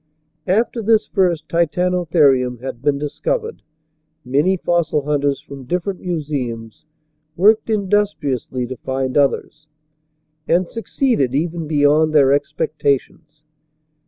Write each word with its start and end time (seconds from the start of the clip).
After 0.47 0.81
this 0.81 1.05
first 1.05 1.47
Titanotherium 1.47 2.57
had 2.59 2.81
been 2.81 2.97
discovered, 2.97 3.61
many 4.25 4.57
fossil 4.57 5.03
hunters 5.05 5.39
from 5.41 5.65
different 5.65 5.99
museums 5.99 6.85
worked 7.35 7.69
industriously 7.69 8.65
to 8.65 8.77
find 8.77 9.15
others, 9.15 9.67
and 10.47 10.67
succeeded 10.67 11.35
even 11.35 11.67
beyond 11.67 12.13
their 12.15 12.33
expectations. 12.33 13.43